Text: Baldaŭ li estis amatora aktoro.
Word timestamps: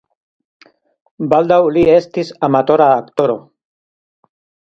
Baldaŭ 1.33 1.59
li 1.75 1.83
estis 1.97 2.33
amatora 2.49 2.87
aktoro. 3.05 3.37